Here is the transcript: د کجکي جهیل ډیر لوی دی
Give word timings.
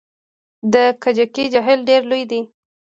د 0.73 0.75
کجکي 1.03 1.45
جهیل 1.53 1.79
ډیر 1.89 2.01
لوی 2.09 2.23
دی 2.31 2.41